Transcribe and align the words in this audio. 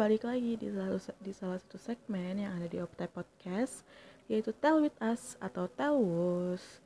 balik 0.00 0.24
lagi 0.24 0.56
di 0.56 0.72
salah, 0.72 0.96
di 1.20 1.32
salah 1.36 1.60
satu 1.60 1.76
segmen 1.76 2.40
yang 2.40 2.56
ada 2.56 2.64
di 2.64 2.80
Optai 2.80 3.04
Podcast 3.04 3.84
Yaitu 4.32 4.56
Tell 4.56 4.80
With 4.80 4.96
Us 4.96 5.36
atau 5.44 5.68
Telwus 5.68 6.80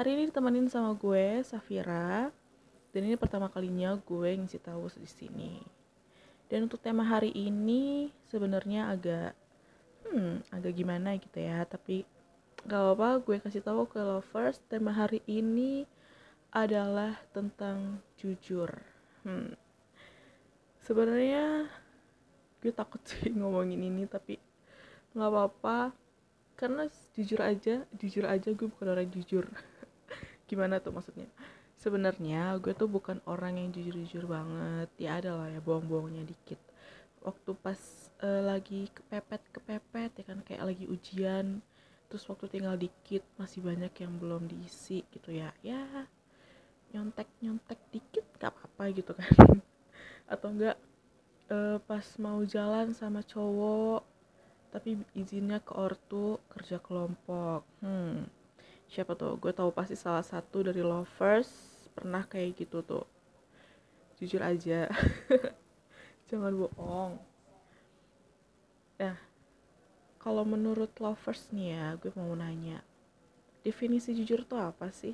Hari 0.00 0.16
ini 0.16 0.32
ditemenin 0.32 0.72
sama 0.72 0.96
gue, 0.96 1.44
Safira. 1.44 2.32
Dan 2.88 3.04
ini 3.04 3.20
pertama 3.20 3.52
kalinya 3.52 3.92
gue 4.00 4.32
ngisi 4.40 4.56
Telwus 4.64 4.96
di 4.96 5.04
sini. 5.04 5.60
Dan 6.48 6.64
untuk 6.64 6.80
tema 6.80 7.04
hari 7.04 7.36
ini 7.36 8.08
sebenarnya 8.32 8.96
agak 8.96 9.36
Hmm, 10.08 10.40
agak 10.48 10.72
gimana 10.72 11.20
gitu 11.20 11.44
ya. 11.44 11.68
Tapi 11.68 12.08
gak 12.64 12.80
apa-apa 12.80 13.28
gue 13.28 13.44
kasih 13.44 13.60
tahu 13.60 13.84
ke 13.84 14.00
lovers 14.00 14.64
Tema 14.72 14.96
hari 14.96 15.20
ini 15.28 15.84
adalah 16.48 17.20
tentang 17.36 18.00
jujur. 18.16 18.72
Hmm, 19.20 19.52
sebenarnya 20.80 21.68
gue 22.64 22.72
takut 22.72 23.04
sih 23.12 23.28
ngomongin 23.28 23.84
ini 23.84 24.08
tapi 24.08 24.40
nggak 25.12 25.28
apa-apa. 25.28 25.92
Karena 26.56 26.88
jujur 27.12 27.44
aja 27.44 27.84
jujur 27.92 28.24
aja 28.24 28.48
gue 28.48 28.66
bukan 28.66 28.88
orang 28.88 29.06
jujur. 29.12 29.44
Gimana 30.48 30.80
tuh 30.80 30.96
maksudnya? 30.96 31.28
Sebenarnya 31.76 32.56
gue 32.56 32.72
tuh 32.72 32.88
bukan 32.88 33.20
orang 33.28 33.60
yang 33.60 33.68
jujur-jujur 33.68 34.24
banget. 34.24 34.88
Ya 34.96 35.20
ada 35.20 35.36
lah 35.36 35.52
ya 35.52 35.60
bohong-bohongnya 35.60 36.24
dikit. 36.24 36.56
Waktu 37.20 37.52
pas 37.60 37.78
uh, 38.24 38.42
lagi 38.48 38.88
kepepet 38.88 39.42
kepepet 39.52 40.10
ya 40.16 40.24
kan 40.24 40.38
kayak 40.40 40.64
lagi 40.64 40.88
ujian 40.88 41.60
terus 42.08 42.30
waktu 42.30 42.46
tinggal 42.46 42.78
dikit 42.78 43.26
masih 43.40 43.64
banyak 43.64 43.90
yang 43.98 44.12
belum 44.16 44.46
diisi 44.46 45.02
gitu 45.12 45.34
ya. 45.34 45.50
Ya 45.60 46.08
nyontek 46.94 47.26
nyontek 47.42 47.80
dikit 47.90 48.22
gak 48.38 48.54
apa-apa 48.54 48.82
gitu 48.94 49.12
kan. 49.18 49.34
Atau 50.32 50.54
enggak 50.54 50.78
uh, 51.50 51.76
pas 51.84 52.06
mau 52.20 52.40
jalan 52.44 52.94
sama 52.94 53.20
cowok 53.24 54.04
tapi 54.74 54.98
izinnya 55.14 55.62
ke 55.62 55.70
ortu 55.74 56.42
kerja 56.50 56.82
kelompok. 56.82 57.62
Hmm 57.78 58.26
siapa 58.94 59.18
tuh? 59.18 59.34
Gue 59.42 59.50
tahu 59.50 59.74
pasti 59.74 59.98
salah 59.98 60.22
satu 60.22 60.70
dari 60.70 60.78
lovers 60.78 61.50
pernah 61.98 62.22
kayak 62.22 62.62
gitu 62.62 62.78
tuh. 62.86 63.06
Jujur 64.22 64.38
aja. 64.38 64.86
Jangan 66.30 66.54
bohong. 66.54 67.18
Nah 69.02 69.18
kalau 70.22 70.46
menurut 70.46 70.88
lovers 71.02 71.52
nih 71.52 71.76
ya 71.76 71.86
gue 72.00 72.08
mau 72.16 72.32
nanya 72.32 72.80
definisi 73.60 74.16
jujur 74.16 74.46
tuh 74.46 74.60
apa 74.60 74.88
sih? 74.88 75.12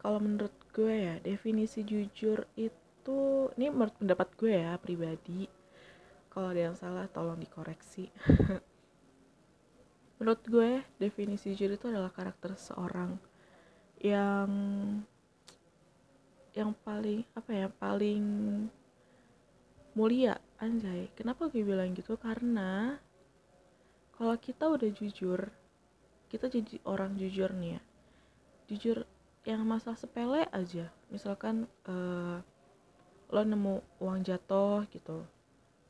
Kalau 0.00 0.16
menurut 0.16 0.54
gue 0.72 0.94
ya 0.94 1.14
definisi 1.20 1.84
jujur 1.84 2.48
itu 2.56 2.79
itu 3.00 3.48
ini 3.56 3.72
menurut 3.72 3.96
pendapat 3.96 4.28
gue 4.36 4.52
ya 4.52 4.76
pribadi. 4.76 5.48
Kalau 6.28 6.52
ada 6.52 6.70
yang 6.70 6.76
salah 6.76 7.08
tolong 7.08 7.40
dikoreksi. 7.40 8.12
Menurut 10.20 10.44
gue 10.44 10.84
definisi 11.00 11.56
jujur 11.56 11.80
itu 11.80 11.88
adalah 11.88 12.12
karakter 12.12 12.52
seorang 12.54 13.16
yang 14.04 14.52
yang 16.52 16.76
paling 16.84 17.24
apa 17.32 17.50
ya 17.50 17.66
paling 17.72 18.22
mulia 19.96 20.36
anjay. 20.60 21.08
Kenapa 21.16 21.48
gue 21.48 21.64
bilang 21.64 21.96
gitu? 21.96 22.20
Karena 22.20 23.00
kalau 24.12 24.36
kita 24.36 24.68
udah 24.68 24.92
jujur 24.92 25.48
kita 26.30 26.46
jadi 26.46 26.78
orang 26.86 27.16
jujur 27.16 27.50
nih 27.56 27.80
ya. 27.80 27.82
Jujur 28.70 28.96
yang 29.48 29.64
masalah 29.64 29.96
sepele 29.96 30.46
aja. 30.52 30.92
Misalkan 31.08 31.66
uh, 31.88 32.44
lo 33.30 33.42
nemu 33.46 34.02
uang 34.02 34.20
jatuh 34.26 34.84
gitu 34.90 35.22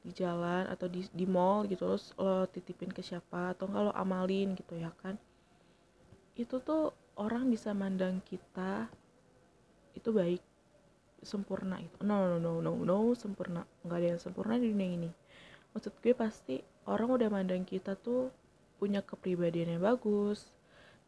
di 0.00 0.12
jalan 0.16 0.64
atau 0.68 0.88
di 0.88 1.04
di 1.12 1.28
mall 1.28 1.68
gitu 1.68 1.84
terus 1.84 2.12
lo 2.16 2.48
titipin 2.48 2.92
ke 2.92 3.04
siapa 3.04 3.52
atau 3.56 3.68
lo 3.68 3.92
amalin 3.92 4.52
gitu 4.56 4.76
ya 4.76 4.92
kan? 5.00 5.16
Itu 6.36 6.60
tuh 6.60 6.92
orang 7.16 7.48
bisa 7.48 7.72
mandang 7.76 8.20
kita 8.24 8.88
itu 9.96 10.08
baik 10.14 10.40
sempurna 11.20 11.76
itu 11.76 12.00
no 12.00 12.24
no 12.24 12.36
no 12.40 12.64
no 12.64 12.72
no 12.80 13.12
sempurna. 13.16 13.64
Nggak 13.84 13.98
ada 13.98 14.06
yang 14.16 14.20
sempurna 14.20 14.54
di 14.56 14.72
dunia 14.72 14.88
ini. 14.96 15.10
Maksud 15.72 15.96
gue 16.00 16.14
pasti 16.16 16.56
orang 16.88 17.08
udah 17.20 17.28
mandang 17.28 17.62
kita 17.64 17.94
tuh 17.96 18.32
punya 18.80 19.04
kepribadian 19.04 19.76
yang 19.76 19.84
bagus 19.84 20.48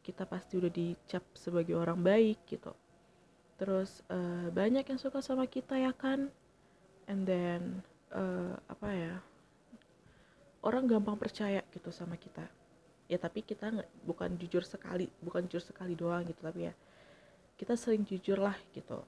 kita 0.02 0.26
pasti 0.26 0.58
udah 0.58 0.68
dicap 0.68 1.24
sebagai 1.32 1.78
orang 1.78 2.02
baik 2.02 2.42
gitu 2.44 2.74
terus 3.60 4.04
uh, 4.08 4.48
banyak 4.50 4.84
yang 4.86 5.00
suka 5.00 5.20
sama 5.20 5.48
kita 5.48 5.78
ya 5.78 5.92
kan? 5.94 6.32
And 7.10 7.26
then 7.26 7.82
uh, 8.14 8.56
apa 8.70 8.88
ya? 8.92 9.14
Orang 10.62 10.86
gampang 10.86 11.18
percaya 11.18 11.62
gitu 11.74 11.90
sama 11.90 12.14
kita. 12.14 12.46
Ya 13.10 13.18
tapi 13.18 13.42
kita 13.44 13.68
nggak 13.68 13.90
bukan 14.08 14.30
jujur 14.40 14.64
sekali 14.64 15.10
bukan 15.20 15.44
jujur 15.44 15.60
sekali 15.60 15.92
doang 15.92 16.24
gitu 16.24 16.40
tapi 16.40 16.70
ya 16.70 16.74
kita 17.60 17.76
sering 17.76 18.02
jujur 18.08 18.40
lah 18.40 18.56
gitu. 18.72 19.04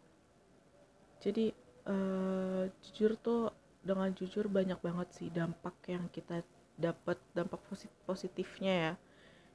Jadi 1.24 1.50
uh, 1.88 2.68
jujur 2.84 3.16
tuh 3.18 3.50
dengan 3.82 4.12
jujur 4.12 4.48
banyak 4.48 4.78
banget 4.80 5.08
sih 5.12 5.28
dampak 5.32 5.74
yang 5.88 6.06
kita 6.12 6.44
dapat 6.76 7.18
dampak 7.32 7.60
positifnya 8.04 8.72
ya. 8.72 8.92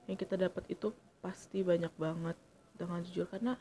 Yang 0.10 0.26
kita 0.26 0.36
dapat 0.50 0.66
itu 0.68 0.92
pasti 1.22 1.62
banyak 1.62 1.94
banget 1.96 2.38
dengan 2.76 3.00
jujur. 3.06 3.30
Karena 3.30 3.56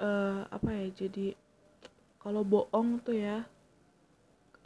uh, 0.00 0.44
apa 0.48 0.68
ya 0.72 1.06
jadi 1.06 1.36
kalau 2.20 2.42
bohong 2.42 2.98
tuh 3.06 3.16
ya 3.16 3.46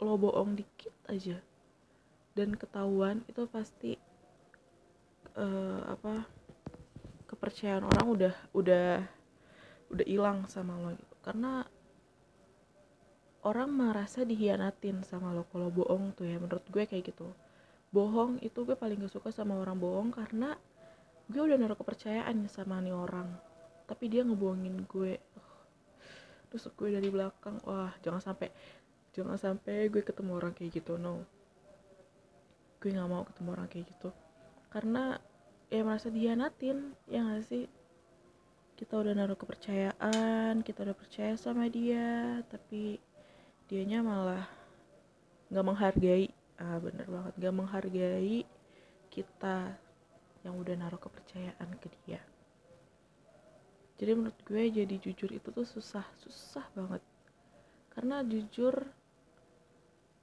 kalau 0.01 0.17
bohong 0.17 0.57
dikit 0.57 0.89
aja. 1.05 1.37
Dan 2.33 2.57
ketahuan 2.57 3.21
itu 3.29 3.45
pasti 3.45 3.93
uh, 5.37 5.93
apa 5.93 6.25
kepercayaan 7.29 7.85
orang 7.85 8.07
udah 8.09 8.33
udah 8.57 8.89
udah 9.93 10.05
hilang 10.09 10.49
sama 10.49 10.73
lo 10.81 10.97
gitu. 10.97 11.15
Karena 11.21 11.61
orang 13.45 13.69
merasa 13.69 14.25
dihianatin 14.25 15.05
sama 15.05 15.29
lo 15.37 15.45
kalau 15.53 15.69
bohong 15.69 16.17
tuh 16.17 16.25
ya 16.25 16.41
menurut 16.41 16.65
gue 16.65 16.83
kayak 16.89 17.13
gitu. 17.13 17.29
Bohong 17.93 18.41
itu 18.41 18.63
gue 18.65 18.73
paling 18.73 19.05
gak 19.05 19.13
suka 19.13 19.29
sama 19.29 19.59
orang 19.61 19.77
bohong 19.77 20.09
karena 20.09 20.57
gue 21.29 21.41
udah 21.45 21.61
naruh 21.61 21.77
kepercayaan 21.77 22.49
sama 22.49 22.81
nih 22.81 22.95
orang 22.95 23.50
tapi 23.91 24.07
dia 24.07 24.23
ngebohongin 24.23 24.87
gue. 24.87 25.19
Terus 26.47 26.71
gue 26.71 26.95
dari 26.95 27.11
belakang 27.11 27.59
wah 27.67 27.91
jangan 27.99 28.23
sampai 28.23 28.47
jangan 29.11 29.35
sampai 29.35 29.91
gue 29.91 29.99
ketemu 29.99 30.39
orang 30.39 30.55
kayak 30.55 30.79
gitu 30.79 30.95
no. 30.95 31.27
Gue 32.79 32.95
nggak 32.95 33.09
mau 33.11 33.27
ketemu 33.27 33.49
orang 33.51 33.67
kayak 33.67 33.91
gitu. 33.91 34.15
Karena 34.71 35.19
ya 35.67 35.83
merasa 35.83 36.07
dianatin 36.07 36.95
ya 37.11 37.19
gak 37.19 37.43
sih? 37.43 37.67
Kita 38.79 38.95
udah 38.95 39.11
naruh 39.11 39.35
kepercayaan 39.35 40.63
kita 40.63 40.87
udah 40.87 40.95
percaya 40.95 41.35
sama 41.35 41.67
dia 41.67 42.39
tapi 42.47 42.95
dianya 43.67 43.99
malah 43.99 44.47
nggak 45.51 45.67
menghargai. 45.67 46.31
Ah 46.55 46.79
bener 46.79 47.11
banget 47.11 47.33
nggak 47.35 47.55
menghargai 47.59 48.47
kita 49.11 49.75
yang 50.47 50.55
udah 50.55 50.79
naruh 50.79 50.97
kepercayaan 50.97 51.69
ke 51.75 51.91
dia 52.07 52.30
jadi 54.01 54.17
menurut 54.17 54.39
gue 54.49 54.81
jadi 54.81 54.95
jujur 54.97 55.29
itu 55.29 55.53
tuh 55.53 55.61
susah 55.61 56.01
susah 56.25 56.65
banget. 56.73 57.05
Karena 57.93 58.25
jujur 58.25 58.73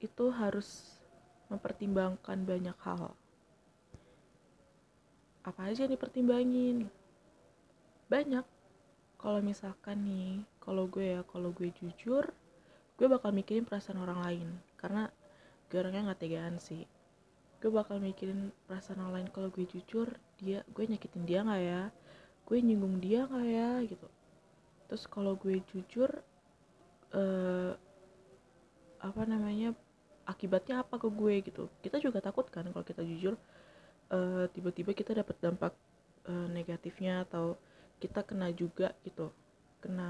itu 0.03 0.25
harus 0.35 0.99
mempertimbangkan 1.47 2.43
banyak 2.43 2.75
hal. 2.83 3.15
Apa 5.47 5.71
aja 5.71 5.87
yang 5.87 5.95
dipertimbangin? 5.95 6.91
Banyak. 8.11 8.43
Kalau 9.15 9.39
misalkan 9.39 10.03
nih 10.03 10.43
kalau 10.59 10.83
gue 10.91 11.15
ya 11.15 11.23
kalau 11.23 11.55
gue 11.55 11.71
jujur 11.71 12.27
gue 12.99 13.07
bakal 13.07 13.31
mikirin 13.31 13.63
perasaan 13.63 14.03
orang 14.03 14.19
lain. 14.27 14.47
Karena 14.75 15.07
gue 15.71 15.79
orangnya 15.79 16.11
nggak 16.11 16.19
tegaan 16.19 16.59
sih. 16.59 16.83
Gue 17.63 17.71
bakal 17.71 18.03
mikirin 18.03 18.51
perasaan 18.67 18.99
orang 19.07 19.23
lain. 19.23 19.29
Kalau 19.31 19.47
gue 19.47 19.63
jujur 19.63 20.11
dia 20.35 20.67
gue 20.67 20.83
nyakitin 20.83 21.23
dia 21.23 21.47
nggak 21.47 21.63
ya 21.63 21.83
gue 22.49 22.57
nyinggung 22.57 22.97
dia 22.97 23.29
nggak 23.29 23.45
ya 23.45 23.69
gitu. 23.85 24.07
Terus 24.89 25.05
kalau 25.05 25.37
gue 25.37 25.61
jujur 25.69 26.09
uh, 27.13 27.71
apa 28.99 29.21
namanya 29.29 29.77
akibatnya 30.25 30.81
apa 30.81 30.97
ke 30.97 31.07
gue 31.13 31.35
gitu. 31.45 31.69
Kita 31.85 32.01
juga 32.01 32.25
takut 32.25 32.49
kan 32.49 32.65
kalau 32.73 32.81
kita 32.81 33.05
jujur 33.05 33.37
uh, 34.09 34.49
tiba-tiba 34.49 34.97
kita 34.97 35.13
dapat 35.13 35.37
dampak 35.37 35.73
uh, 36.25 36.49
negatifnya 36.49 37.29
atau 37.29 37.53
kita 38.01 38.25
kena 38.25 38.49
juga 38.49 38.97
gitu. 39.05 39.29
Kena 39.77 40.09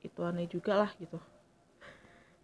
itu 0.00 0.20
aneh 0.24 0.48
juga 0.48 0.80
lah 0.80 0.90
gitu. 0.96 1.20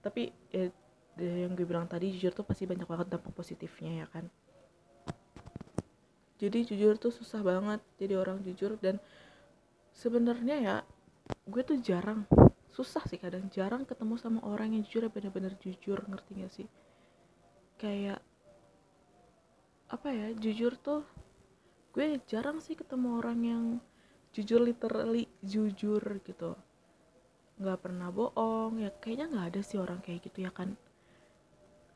Tapi 0.05 0.29
ya, 0.53 0.69
yang 1.17 1.57
gue 1.57 1.65
bilang 1.65 1.89
tadi 1.89 2.13
jujur 2.13 2.37
tuh 2.37 2.45
pasti 2.45 2.69
banyak 2.69 2.85
banget 2.85 3.17
dampak 3.17 3.33
positifnya 3.33 4.05
ya 4.05 4.07
kan 4.13 4.29
jadi 6.41 6.65
jujur 6.65 6.97
tuh 6.97 7.13
susah 7.13 7.45
banget 7.45 7.85
jadi 8.01 8.17
orang 8.17 8.41
jujur 8.41 8.81
dan 8.81 8.97
sebenarnya 9.93 10.57
ya 10.57 10.77
gue 11.45 11.61
tuh 11.61 11.77
jarang 11.85 12.25
susah 12.71 13.03
sih 13.11 13.19
kadang 13.19 13.51
jarang 13.51 13.83
ketemu 13.83 14.15
sama 14.17 14.41
orang 14.47 14.73
yang 14.73 14.83
jujur 14.87 15.11
bener-bener 15.11 15.53
jujur 15.59 15.99
ngerti 16.07 16.33
gak 16.41 16.53
sih? 16.55 16.69
Kayak 17.77 18.23
apa 19.91 20.09
ya 20.15 20.31
jujur 20.39 20.79
tuh 20.79 21.03
gue 21.91 22.23
jarang 22.31 22.63
sih 22.63 22.79
ketemu 22.79 23.19
orang 23.19 23.39
yang 23.43 23.65
jujur 24.31 24.63
literally 24.63 25.27
jujur 25.43 26.01
gitu. 26.23 26.55
Nggak 27.59 27.79
pernah 27.83 28.09
bohong 28.15 28.81
ya 28.81 28.95
kayaknya 29.03 29.27
nggak 29.35 29.47
ada 29.53 29.61
sih 29.67 29.77
orang 29.77 29.99
kayak 29.99 30.31
gitu 30.31 30.47
ya 30.47 30.55
kan? 30.55 30.79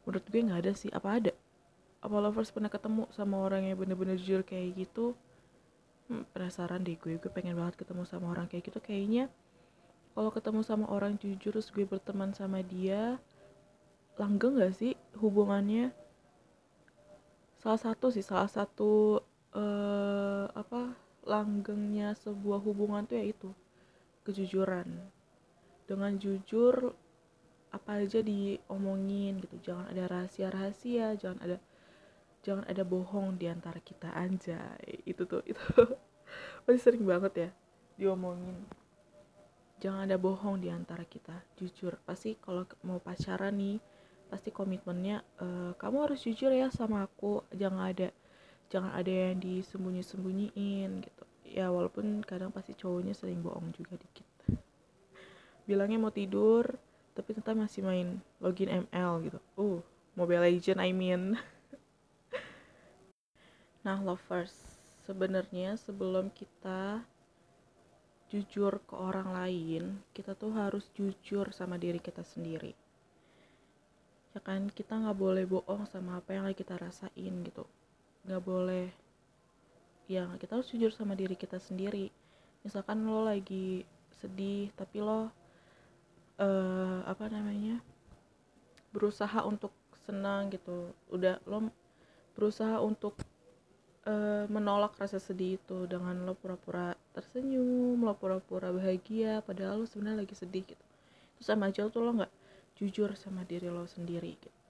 Menurut 0.03 0.27
gue 0.27 0.41
nggak 0.43 0.61
ada 0.67 0.73
sih 0.75 0.91
apa 0.91 1.09
ada 1.23 1.33
apa 2.05 2.17
lovers 2.21 2.53
pernah 2.53 2.69
ketemu 2.69 3.09
sama 3.17 3.41
orang 3.41 3.65
yang 3.65 3.81
bener-bener 3.81 4.21
jujur 4.21 4.45
kayak 4.45 4.77
gitu? 4.77 5.17
Hmm, 6.05 6.29
penasaran 6.37 6.85
deh 6.85 7.01
gue 7.01 7.17
gue 7.17 7.33
pengen 7.33 7.57
banget 7.57 7.81
ketemu 7.81 8.05
sama 8.05 8.37
orang 8.37 8.45
kayak 8.45 8.69
gitu. 8.69 8.77
Kayaknya 8.77 9.33
kalau 10.13 10.29
ketemu 10.29 10.61
sama 10.61 10.87
orang 10.93 11.17
jujur 11.17 11.57
terus 11.57 11.73
gue 11.73 11.89
berteman 11.89 12.37
sama 12.37 12.61
dia 12.61 13.17
langgeng 14.21 14.61
gak 14.61 14.77
sih 14.77 14.93
hubungannya? 15.17 15.97
Salah 17.57 17.81
satu 17.81 18.13
sih 18.13 18.21
salah 18.21 18.53
satu 18.53 19.25
uh, 19.57 20.45
apa 20.53 20.93
langgengnya 21.25 22.13
sebuah 22.21 22.61
hubungan 22.61 23.09
tuh 23.09 23.17
yaitu 23.17 23.49
kejujuran. 24.29 24.93
Dengan 25.89 26.21
jujur 26.21 26.93
apa 27.73 28.05
aja 28.05 28.21
diomongin 28.21 29.41
gitu. 29.41 29.73
Jangan 29.73 29.89
ada 29.89 30.05
rahasia-rahasia 30.05 31.17
jangan 31.17 31.41
ada 31.41 31.57
jangan 32.45 32.69
ada 32.69 32.85
bohong 32.85 33.41
di 33.41 33.49
antara 33.49 33.81
kita 33.81 34.13
anjay. 34.13 35.01
Itu 35.09 35.25
tuh 35.25 35.41
itu. 35.49 35.65
Pasti 36.69 36.79
sering 36.79 37.03
banget 37.09 37.49
ya 37.49 37.51
diomongin. 37.97 38.55
Jangan 39.81 40.07
ada 40.07 40.17
bohong 40.21 40.61
di 40.61 40.69
antara 40.69 41.09
kita 41.09 41.35
jujur. 41.57 41.97
Pasti 42.05 42.37
kalau 42.39 42.69
mau 42.85 43.01
pacaran 43.01 43.57
nih 43.57 43.81
pasti 44.25 44.49
komitmennya 44.49 45.21
e, 45.37 45.77
kamu 45.77 46.09
harus 46.09 46.21
jujur 46.25 46.53
ya 46.53 46.69
sama 46.69 47.05
aku. 47.05 47.45
Jangan 47.53 47.83
ada 47.91 48.09
jangan 48.73 48.93
ada 48.97 49.13
yang 49.13 49.41
disembunyi-sembunyiin 49.41 50.91
gitu. 51.05 51.25
Ya 51.49 51.69
walaupun 51.69 52.25
kadang 52.25 52.51
pasti 52.53 52.73
cowoknya 52.77 53.13
sering 53.13 53.45
bohong 53.45 53.73
juga 53.77 54.01
dikit. 54.01 54.27
Bilangnya 55.69 56.01
mau 56.01 56.13
tidur 56.13 56.77
tapi 57.15 57.31
ternyata 57.31 57.55
masih 57.55 57.87
main 57.87 58.09
login 58.43 58.89
ML 58.89 59.13
gitu. 59.29 59.39
Uh 59.55 59.81
Mobile 60.15 60.47
Legend 60.47 60.79
I 60.79 60.91
mean 60.95 61.35
nah 63.85 64.01
lovers 64.01 64.57
sebenarnya 65.05 65.77
sebelum 65.77 66.33
kita 66.33 67.05
jujur 68.33 68.81
ke 68.89 68.97
orang 68.97 69.37
lain 69.37 70.01
kita 70.17 70.33
tuh 70.33 70.51
harus 70.57 70.89
jujur 70.97 71.53
sama 71.53 71.77
diri 71.77 72.01
kita 72.01 72.25
sendiri. 72.25 72.73
Ya 74.35 74.43
kan 74.43 74.67
kita 74.73 74.99
nggak 74.99 75.15
boleh 75.15 75.45
bohong 75.47 75.87
sama 75.87 76.19
apa 76.19 76.35
yang 76.35 76.49
lagi 76.49 76.59
kita 76.65 76.75
rasain 76.75 77.35
gitu. 77.47 77.63
Nggak 78.27 78.43
boleh 78.43 78.87
ya 80.09 80.27
kita 80.41 80.59
harus 80.59 80.73
jujur 80.73 80.91
sama 80.91 81.15
diri 81.15 81.37
kita 81.37 81.61
sendiri. 81.61 82.11
Misalkan 82.65 83.05
lo 83.05 83.23
lagi 83.29 83.85
sedih 84.19 84.73
tapi 84.75 85.05
lo 85.05 85.29
uh, 86.41 87.01
apa 87.07 87.29
namanya 87.31 87.79
berusaha 88.91 89.45
untuk 89.47 89.71
senang 90.09 90.51
gitu. 90.51 90.91
Udah 91.13 91.39
lo 91.47 91.71
berusaha 92.35 92.83
untuk 92.83 93.15
uh, 94.07 94.45
menolak 94.49 94.97
rasa 94.97 95.21
sedih 95.21 95.57
itu 95.61 95.89
dengan 95.89 96.25
lo 96.25 96.37
pura-pura 96.37 96.97
tersenyum 97.17 98.01
lo 98.01 98.15
pura-pura 98.17 98.73
bahagia 98.73 99.41
padahal 99.45 99.85
lo 99.85 99.87
sebenarnya 99.89 100.25
lagi 100.25 100.37
sedih 100.37 100.65
gitu. 100.65 100.85
Terus 101.39 101.47
sama 101.47 101.69
aja 101.73 101.89
tuh 101.89 102.03
lo 102.05 102.13
nggak 102.23 102.33
jujur 102.81 103.13
sama 103.17 103.43
diri 103.45 103.69
lo 103.69 103.89
sendiri 103.89 104.37
gitu. 104.37 104.61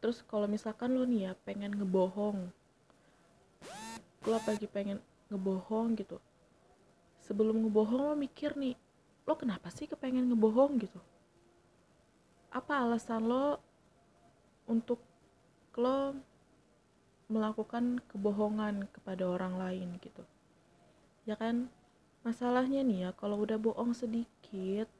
Terus 0.00 0.24
kalau 0.24 0.48
misalkan 0.48 0.96
lo 0.96 1.04
nih 1.04 1.30
ya 1.30 1.32
pengen 1.44 1.76
ngebohong 1.76 2.48
lo 4.28 4.36
lagi 4.36 4.68
pengen 4.68 5.00
ngebohong 5.32 5.96
gitu 5.96 6.20
sebelum 7.24 7.64
ngebohong 7.64 8.12
lo 8.12 8.14
mikir 8.16 8.52
nih 8.52 8.76
lo 9.24 9.32
kenapa 9.36 9.72
sih 9.72 9.88
kepengen 9.88 10.28
ngebohong 10.28 10.76
gitu? 10.80 11.00
Apa 12.50 12.84
alasan 12.84 13.30
lo 13.30 13.62
untuk 14.66 14.98
lo 15.78 16.12
melakukan 17.30 18.02
kebohongan 18.10 18.90
kepada 18.90 19.22
orang 19.24 19.54
lain 19.56 19.88
gitu. 20.02 20.26
Ya 21.24 21.38
kan? 21.38 21.70
Masalahnya 22.26 22.84
nih 22.84 23.08
ya 23.08 23.10
kalau 23.16 23.40
udah 23.40 23.56
bohong 23.56 23.96
sedikit 23.96 24.90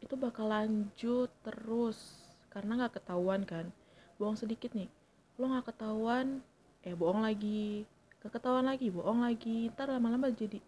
itu 0.00 0.14
bakal 0.16 0.48
lanjut 0.50 1.28
terus. 1.44 2.26
Karena 2.48 2.80
nggak 2.80 2.98
ketahuan 2.98 3.44
kan? 3.44 3.68
Bohong 4.16 4.34
sedikit 4.40 4.72
nih 4.72 4.88
lo 5.36 5.52
nggak 5.52 5.68
ketahuan 5.68 6.40
eh 6.80 6.96
bohong 6.96 7.20
lagi. 7.20 7.84
Ketahuan 8.24 8.66
lagi 8.66 8.88
bohong 8.90 9.22
lagi. 9.22 9.70
Ntar 9.70 9.92
lama-lama 9.92 10.32
jadi 10.32 10.58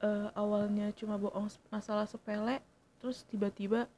uh, 0.00 0.30
awalnya 0.32 0.94
cuma 0.96 1.18
bohong 1.18 1.50
masalah 1.68 2.06
sepele 2.08 2.62
terus 3.02 3.26
tiba-tiba 3.28 3.90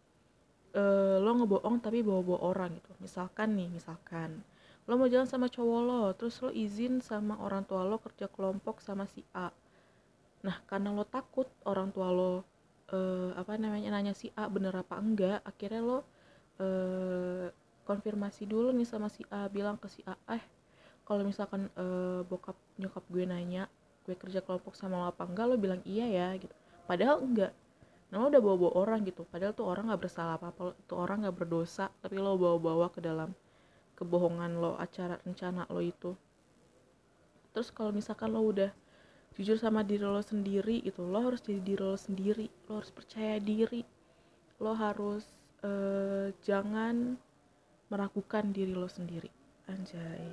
uh, 0.74 1.16
lo 1.22 1.30
ngebohong 1.38 1.78
tapi 1.78 2.02
bawa-bawa 2.02 2.40
orang 2.40 2.70
gitu. 2.80 2.90
Misalkan 2.98 3.54
nih 3.54 3.68
misalkan 3.70 4.42
lo 4.88 4.96
mau 4.96 5.04
jalan 5.04 5.28
sama 5.28 5.52
cowok 5.52 5.80
lo 5.84 6.02
terus 6.16 6.40
lo 6.40 6.48
izin 6.48 7.04
sama 7.04 7.36
orang 7.44 7.60
tua 7.68 7.84
lo 7.84 8.00
kerja 8.00 8.24
kelompok 8.32 8.80
sama 8.80 9.04
si 9.04 9.20
A. 9.36 9.52
Nah 10.40 10.56
karena 10.64 10.96
lo 10.96 11.04
takut 11.04 11.44
orang 11.68 11.92
tua 11.92 12.08
lo 12.08 12.32
uh, 12.88 13.36
apa 13.36 13.60
namanya 13.60 13.92
nanya 13.92 14.16
si 14.16 14.32
A 14.32 14.48
bener 14.48 14.72
apa 14.72 14.96
enggak 14.96 15.44
akhirnya 15.44 15.84
lo 15.84 15.98
uh, 16.00 17.52
konfirmasi 17.84 18.48
dulu 18.48 18.72
nih 18.72 18.88
sama 18.88 19.12
si 19.12 19.28
A 19.28 19.52
bilang 19.52 19.76
ke 19.76 19.92
si 19.92 20.00
A 20.08 20.16
eh 20.32 20.40
kalau 21.04 21.20
misalkan 21.20 21.68
uh, 21.76 22.24
bokap 22.24 22.56
nyokap 22.80 23.04
gue 23.12 23.28
nanya 23.28 23.68
gue 24.08 24.16
kerja 24.16 24.40
kelompok 24.40 24.72
sama 24.72 25.04
lo 25.04 25.06
apa 25.12 25.28
enggak 25.28 25.46
lo 25.52 25.60
bilang 25.60 25.84
iya 25.84 26.08
ya 26.08 26.32
gitu. 26.40 26.56
Padahal 26.88 27.20
enggak. 27.20 27.52
Nah 28.08 28.24
lo 28.24 28.32
udah 28.32 28.40
bawa-bawa 28.40 28.72
orang 28.72 29.04
gitu 29.04 29.28
padahal 29.28 29.52
tuh 29.52 29.68
orang 29.68 29.92
nggak 29.92 30.00
bersalah 30.00 30.40
apa-apa 30.40 30.72
tuh 30.88 30.96
orang 30.96 31.28
nggak 31.28 31.36
berdosa 31.44 31.92
tapi 32.00 32.16
lo 32.16 32.40
bawa-bawa 32.40 32.88
ke 32.88 33.04
dalam 33.04 33.36
kebohongan 33.98 34.62
lo 34.62 34.78
acara 34.78 35.18
rencana 35.26 35.66
lo 35.66 35.82
itu. 35.82 36.14
Terus 37.50 37.74
kalau 37.74 37.90
misalkan 37.90 38.30
lo 38.30 38.46
udah 38.46 38.70
jujur 39.34 39.58
sama 39.58 39.82
diri 39.82 40.06
lo 40.06 40.22
sendiri 40.22 40.78
itu 40.86 41.02
lo 41.02 41.18
harus 41.18 41.42
jadi 41.42 41.58
diri 41.58 41.82
lo 41.82 41.98
sendiri 41.98 42.46
lo 42.70 42.78
harus 42.78 42.94
percaya 42.94 43.42
diri. 43.42 43.82
Lo 44.62 44.78
harus 44.78 45.26
uh, 45.66 46.30
jangan 46.46 47.18
meragukan 47.90 48.54
diri 48.54 48.70
lo 48.70 48.86
sendiri. 48.86 49.30
Anjay. 49.66 50.30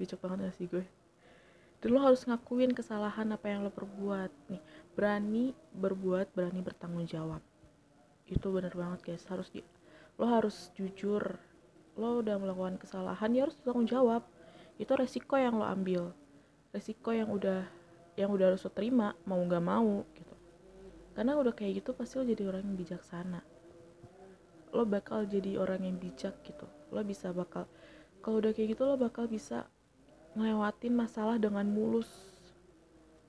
Bijak 0.00 0.24
banget 0.24 0.48
gak 0.48 0.56
sih 0.56 0.66
gue? 0.72 0.84
Dan 1.84 1.92
lo 1.92 2.00
harus 2.00 2.24
ngakuin 2.24 2.72
kesalahan 2.72 3.36
apa 3.36 3.52
yang 3.52 3.68
lo 3.68 3.70
perbuat. 3.72 4.32
Nih 4.48 4.62
berani 4.96 5.52
berbuat 5.76 6.32
berani 6.32 6.64
bertanggung 6.64 7.04
jawab 7.04 7.44
itu 8.30 8.46
bener 8.48 8.72
banget 8.72 9.00
guys. 9.12 9.26
Harus 9.26 9.50
di 9.50 9.60
lo 10.16 10.24
harus 10.30 10.70
jujur 10.78 11.36
lo 11.98 12.22
udah 12.22 12.36
melakukan 12.38 12.78
kesalahan 12.78 13.30
ya 13.34 13.46
harus 13.48 13.56
bertanggung 13.58 13.88
jawab. 13.90 14.22
Itu 14.78 14.94
resiko 14.94 15.34
yang 15.34 15.58
lo 15.58 15.66
ambil. 15.66 16.14
Resiko 16.70 17.10
yang 17.10 17.30
udah 17.32 17.66
yang 18.14 18.30
udah 18.30 18.54
harus 18.54 18.62
lo 18.62 18.70
terima 18.70 19.16
mau 19.26 19.40
nggak 19.40 19.64
mau 19.64 20.06
gitu. 20.14 20.34
Karena 21.16 21.34
udah 21.34 21.50
kayak 21.50 21.82
gitu 21.82 21.90
pasti 21.96 22.20
lo 22.20 22.24
jadi 22.24 22.42
orang 22.46 22.62
yang 22.70 22.76
bijaksana. 22.78 23.40
Lo 24.70 24.86
bakal 24.86 25.26
jadi 25.26 25.58
orang 25.58 25.82
yang 25.82 25.96
bijak 25.98 26.38
gitu. 26.46 26.66
Lo 26.94 27.02
bisa 27.02 27.34
bakal 27.34 27.66
kalau 28.22 28.38
udah 28.38 28.52
kayak 28.54 28.76
gitu 28.76 28.82
lo 28.86 28.94
bakal 29.00 29.26
bisa 29.26 29.66
ngelewatin 30.38 30.94
masalah 30.94 31.42
dengan 31.42 31.66
mulus 31.66 32.08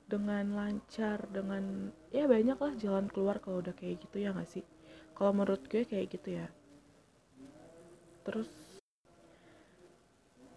dengan 0.06 0.44
lancar 0.52 1.24
dengan 1.32 1.90
ya 2.12 2.28
banyak 2.28 2.60
lah 2.60 2.76
jalan 2.76 3.08
keluar 3.08 3.40
kalau 3.40 3.64
udah 3.64 3.72
kayak 3.72 4.04
gitu 4.04 4.22
ya 4.22 4.36
gak 4.36 4.46
sih? 4.46 4.68
Kalau 5.16 5.32
menurut 5.32 5.64
gue 5.72 5.88
kayak 5.88 6.12
gitu 6.12 6.36
ya 6.36 6.52
terus 8.22 8.50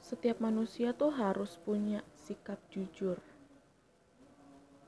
setiap 0.05 0.37
manusia 0.37 0.93
tuh 0.93 1.09
harus 1.11 1.57
punya 1.65 2.05
sikap 2.15 2.61
jujur. 2.69 3.17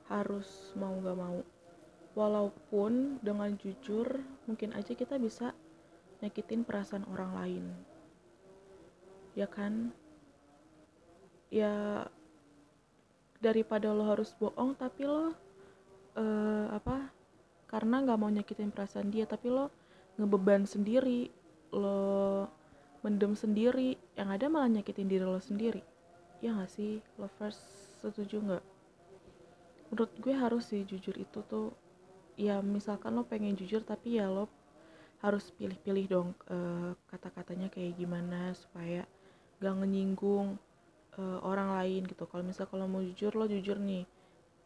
Harus 0.05 0.71
mau 0.77 0.93
gak 1.01 1.17
mau. 1.17 1.41
Walaupun 2.13 3.17
dengan 3.25 3.57
jujur 3.57 4.21
mungkin 4.45 4.77
aja 4.77 4.93
kita 4.93 5.17
bisa 5.17 5.57
nyakitin 6.21 6.61
perasaan 6.61 7.05
orang 7.09 7.31
lain. 7.33 7.65
Ya 9.33 9.49
kan? 9.49 9.89
Ya 11.49 12.05
daripada 13.41 13.93
lo 13.93 14.05
harus 14.05 14.33
bohong 14.37 14.73
tapi 14.77 15.05
lo 15.05 15.33
uh, 16.17 16.65
apa 16.73 17.13
karena 17.69 18.01
nggak 18.01 18.17
mau 18.17 18.33
nyakitin 18.33 18.73
perasaan 18.73 19.13
dia 19.13 19.29
tapi 19.29 19.49
lo 19.49 19.69
ngebeban 20.17 20.65
sendiri. 20.65 21.29
Lo 21.69 22.47
mendem 23.07 23.31
sendiri 23.39 23.95
yang 24.19 24.27
ada 24.27 24.51
malah 24.51 24.67
nyakitin 24.67 25.07
diri 25.07 25.23
lo 25.23 25.39
sendiri. 25.39 25.79
Ya 26.43 26.51
nggak 26.51 26.67
sih? 26.67 26.99
Lo 27.15 27.31
first 27.39 27.63
setuju 28.03 28.43
nggak? 28.43 28.63
Menurut 29.87 30.11
gue 30.19 30.35
harus 30.35 30.67
sih 30.67 30.83
jujur 30.83 31.15
itu 31.15 31.39
tuh 31.47 31.71
ya 32.35 32.59
misalkan 32.59 33.15
lo 33.15 33.23
pengen 33.23 33.55
jujur 33.55 33.79
tapi 33.87 34.19
ya 34.19 34.27
lo 34.27 34.51
harus 35.23 35.49
pilih-pilih 35.55 36.05
dong 36.05 36.29
uh, 36.51 36.93
kata-katanya 37.09 37.73
kayak 37.73 37.97
gimana 37.97 38.53
supaya 38.53 39.01
gak 39.57 39.73
menyinggung 39.73 40.59
uh, 41.15 41.39
orang 41.41 41.73
lain 41.79 42.03
gitu. 42.05 42.27
Kalau 42.27 42.43
misal 42.43 42.67
kalau 42.67 42.91
mau 42.91 42.99
jujur 42.99 43.31
lo 43.33 43.47
jujur 43.47 43.79
nih. 43.79 44.03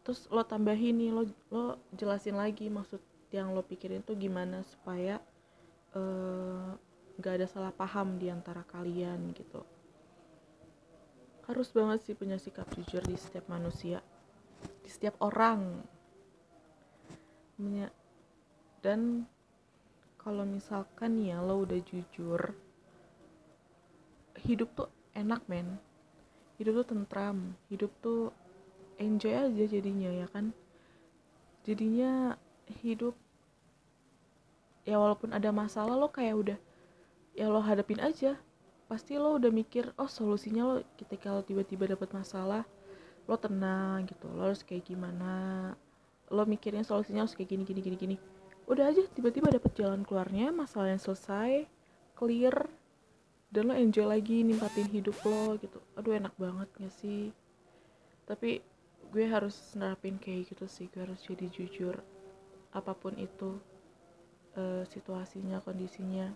Terus 0.02 0.26
lo 0.34 0.42
tambahin 0.42 0.98
nih 0.98 1.14
lo 1.14 1.22
lo 1.54 1.78
jelasin 1.94 2.34
lagi 2.34 2.66
maksud 2.66 2.98
yang 3.30 3.54
lo 3.54 3.62
pikirin 3.62 4.02
tuh 4.02 4.18
gimana 4.18 4.60
supaya 4.66 5.22
uh, 5.94 6.74
gak 7.20 7.42
ada 7.42 7.46
salah 7.50 7.74
paham 7.74 8.16
di 8.16 8.32
antara 8.32 8.64
kalian 8.64 9.34
gitu. 9.36 9.60
Harus 11.44 11.68
banget 11.74 12.06
sih 12.06 12.14
punya 12.16 12.38
sikap 12.38 12.70
jujur 12.72 13.02
di 13.04 13.18
setiap 13.18 13.50
manusia 13.50 14.00
di 14.82 14.90
setiap 14.90 15.18
orang. 15.22 15.82
Dan 18.82 19.26
kalau 20.18 20.42
misalkan 20.42 21.22
ya 21.22 21.38
lo 21.42 21.62
udah 21.62 21.78
jujur 21.82 22.54
hidup 24.42 24.68
tuh 24.74 24.90
enak 25.14 25.42
men. 25.46 25.78
Hidup 26.58 26.82
tuh 26.82 26.86
tentram 26.94 27.54
hidup 27.70 27.90
tuh 28.02 28.30
enjoy 28.98 29.34
aja 29.34 29.64
jadinya 29.66 30.10
ya 30.10 30.26
kan? 30.30 30.54
Jadinya 31.62 32.38
hidup 32.82 33.14
ya 34.82 34.98
walaupun 34.98 35.30
ada 35.30 35.54
masalah 35.54 35.94
lo 35.94 36.10
kayak 36.10 36.34
udah 36.34 36.58
ya 37.32 37.48
lo 37.48 37.60
hadapin 37.60 38.00
aja. 38.00 38.36
Pasti 38.88 39.16
lo 39.16 39.40
udah 39.40 39.48
mikir 39.48 39.88
oh 39.96 40.08
solusinya 40.08 40.62
lo 40.68 40.74
ketika 41.00 41.32
lo 41.32 41.40
tiba-tiba 41.40 41.88
dapat 41.88 42.12
masalah 42.12 42.64
lo 43.24 43.36
tenang 43.40 44.04
gitu. 44.08 44.28
Lo 44.32 44.52
harus 44.52 44.60
kayak 44.60 44.84
gimana? 44.84 45.72
Lo 46.28 46.44
mikirnya 46.44 46.84
solusinya 46.84 47.24
harus 47.24 47.32
kayak 47.32 47.56
gini 47.56 47.64
gini 47.64 47.80
gini 47.80 47.96
gini. 47.96 48.16
Udah 48.68 48.92
aja 48.92 49.02
tiba-tiba 49.16 49.48
dapet 49.48 49.72
jalan 49.74 50.04
keluarnya 50.04 50.52
masalah 50.52 50.92
yang 50.92 51.02
selesai 51.02 51.66
clear 52.14 52.54
dan 53.52 53.68
lo 53.68 53.74
enjoy 53.76 54.08
lagi 54.08 54.44
nimpatin 54.44 54.88
hidup 54.92 55.16
lo 55.24 55.56
gitu. 55.60 55.80
Aduh 55.96 56.16
enak 56.16 56.36
banget 56.36 56.68
gak 56.76 56.92
sih? 56.92 57.32
Tapi 58.28 58.60
gue 59.12 59.24
harus 59.28 59.56
nerapin 59.76 60.16
kayak 60.16 60.52
gitu 60.52 60.64
sih. 60.68 60.88
Gue 60.92 61.04
harus 61.04 61.20
jadi 61.24 61.48
jujur 61.48 61.96
apa 62.72 62.96
pun 62.96 63.12
itu 63.20 63.60
uh, 64.56 64.84
situasinya 64.88 65.60
kondisinya 65.60 66.32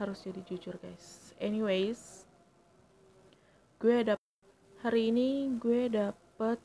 harus 0.00 0.24
jadi 0.24 0.40
jujur 0.48 0.80
guys. 0.80 1.36
Anyways 1.36 2.24
gue 3.76 4.00
dapet 4.00 4.32
hari 4.80 5.12
ini 5.12 5.52
gue 5.60 5.92
dapet 5.92 6.56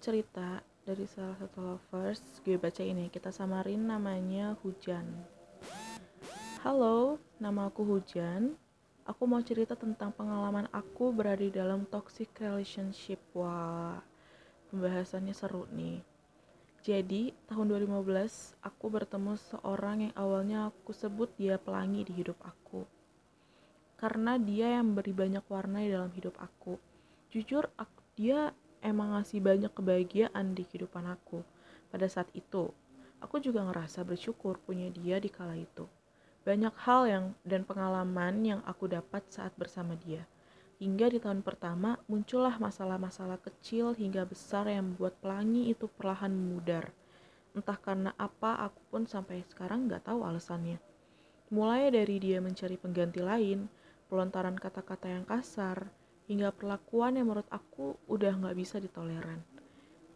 cerita 0.00 0.64
dari 0.88 1.04
salah 1.04 1.36
satu 1.36 1.60
lovers. 1.60 2.40
Gue 2.40 2.56
baca 2.56 2.80
ini 2.80 3.12
kita 3.12 3.28
samarin 3.28 3.84
namanya 3.84 4.56
Hujan. 4.64 5.04
Halo, 6.64 7.20
nama 7.36 7.68
aku 7.68 7.84
Hujan. 7.84 8.56
Aku 9.04 9.28
mau 9.28 9.44
cerita 9.44 9.76
tentang 9.76 10.12
pengalaman 10.16 10.68
aku 10.72 11.12
berada 11.12 11.40
di 11.40 11.52
dalam 11.52 11.84
toxic 11.88 12.32
relationship. 12.40 13.20
Wah, 13.36 14.00
pembahasannya 14.72 15.32
seru 15.36 15.68
nih 15.72 16.09
Jadi, 16.80 17.36
tahun 17.44 17.76
2015 17.76 18.56
aku 18.64 18.86
bertemu 18.88 19.36
seorang 19.36 20.08
yang 20.08 20.14
awalnya 20.16 20.58
aku 20.72 20.96
sebut 20.96 21.28
dia 21.36 21.60
pelangi 21.60 22.08
di 22.08 22.16
hidup 22.16 22.40
aku 22.40 22.88
Karena 24.00 24.40
dia 24.40 24.80
yang 24.80 24.96
beri 24.96 25.12
banyak 25.12 25.44
warna 25.44 25.84
di 25.84 25.92
dalam 25.92 26.08
hidup 26.16 26.40
aku 26.40 26.80
Jujur, 27.30 27.70
aku, 27.78 28.02
dia 28.18 28.50
emang 28.82 29.14
ngasih 29.14 29.38
banyak 29.38 29.70
kebahagiaan 29.70 30.50
di 30.50 30.66
kehidupan 30.66 31.06
aku. 31.06 31.46
Pada 31.94 32.10
saat 32.10 32.26
itu, 32.34 32.74
aku 33.22 33.38
juga 33.38 33.62
ngerasa 33.70 34.02
bersyukur 34.02 34.58
punya 34.58 34.90
dia 34.90 35.22
di 35.22 35.30
kala 35.30 35.54
itu. 35.54 35.86
Banyak 36.42 36.74
hal 36.82 37.02
yang 37.06 37.24
dan 37.46 37.62
pengalaman 37.62 38.42
yang 38.42 38.60
aku 38.66 38.90
dapat 38.90 39.22
saat 39.30 39.54
bersama 39.54 39.94
dia. 39.94 40.26
Hingga 40.80 41.12
di 41.12 41.20
tahun 41.20 41.44
pertama 41.44 42.00
muncullah 42.08 42.56
masalah-masalah 42.56 43.36
kecil 43.44 43.92
hingga 43.92 44.24
besar 44.24 44.64
yang 44.64 44.88
membuat 44.88 45.12
pelangi 45.20 45.68
itu 45.68 45.84
perlahan 45.84 46.32
memudar. 46.32 46.88
Entah 47.52 47.76
karena 47.76 48.16
apa 48.16 48.56
aku 48.64 48.80
pun 48.88 49.04
sampai 49.04 49.44
sekarang 49.44 49.92
gak 49.92 50.08
tahu 50.08 50.24
alasannya. 50.24 50.80
Mulai 51.52 51.92
dari 51.92 52.16
dia 52.16 52.40
mencari 52.40 52.80
pengganti 52.80 53.20
lain, 53.20 53.68
pelontaran 54.08 54.56
kata-kata 54.56 55.12
yang 55.12 55.28
kasar, 55.28 55.84
hingga 56.32 56.48
perlakuan 56.48 57.20
yang 57.20 57.28
menurut 57.28 57.50
aku 57.52 58.00
udah 58.08 58.32
gak 58.40 58.56
bisa 58.56 58.80
ditoleran. 58.80 59.44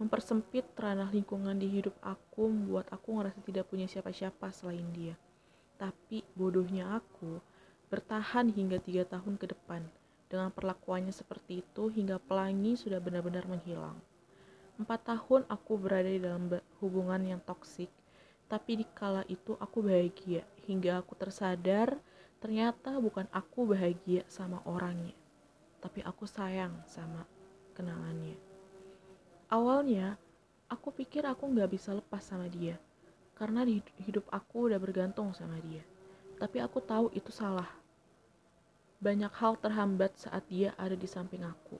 Mempersempit 0.00 0.64
ranah 0.80 1.12
lingkungan 1.12 1.60
di 1.60 1.68
hidup 1.68 1.92
aku 2.00 2.48
membuat 2.48 2.88
aku 2.88 3.20
ngerasa 3.20 3.44
tidak 3.44 3.68
punya 3.68 3.84
siapa-siapa 3.84 4.48
selain 4.48 4.88
dia. 4.96 5.12
Tapi 5.76 6.24
bodohnya 6.32 6.96
aku 6.96 7.36
bertahan 7.92 8.48
hingga 8.48 8.80
tiga 8.80 9.04
tahun 9.04 9.36
ke 9.36 9.52
depan 9.52 9.84
dengan 10.34 10.50
perlakuannya 10.50 11.14
seperti 11.14 11.62
itu 11.62 11.86
hingga 11.94 12.18
pelangi 12.18 12.74
sudah 12.74 12.98
benar-benar 12.98 13.46
menghilang. 13.46 13.94
Empat 14.74 15.06
tahun 15.06 15.46
aku 15.46 15.78
berada 15.78 16.10
di 16.10 16.18
dalam 16.18 16.50
hubungan 16.82 17.22
yang 17.22 17.40
toksik, 17.46 17.88
tapi 18.50 18.82
di 18.82 18.86
kala 18.90 19.22
itu 19.30 19.54
aku 19.62 19.86
bahagia 19.86 20.42
hingga 20.66 20.98
aku 20.98 21.14
tersadar 21.14 21.94
ternyata 22.42 22.98
bukan 22.98 23.30
aku 23.30 23.70
bahagia 23.70 24.26
sama 24.26 24.58
orangnya 24.66 25.14
tapi 25.84 26.00
aku 26.00 26.24
sayang 26.24 26.72
sama 26.88 27.28
kenangannya. 27.76 28.40
Awalnya, 29.52 30.16
aku 30.72 30.88
pikir 30.88 31.28
aku 31.28 31.44
nggak 31.44 31.76
bisa 31.76 31.92
lepas 31.92 32.24
sama 32.24 32.48
dia, 32.48 32.80
karena 33.36 33.68
di 33.68 33.84
hidup 34.08 34.24
aku 34.32 34.72
udah 34.72 34.80
bergantung 34.80 35.36
sama 35.36 35.60
dia. 35.60 35.84
Tapi 36.40 36.64
aku 36.64 36.80
tahu 36.80 37.12
itu 37.12 37.28
salah. 37.28 37.68
Banyak 39.04 39.36
hal 39.36 39.60
terhambat 39.60 40.16
saat 40.16 40.48
dia 40.48 40.72
ada 40.80 40.96
di 40.96 41.04
samping 41.04 41.44
aku. 41.44 41.76